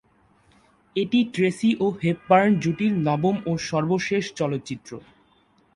[0.95, 4.91] এটি ট্রেসি ও হেপবার্ন জুটির নবম ও সর্বশেষ চলচ্চিত্র।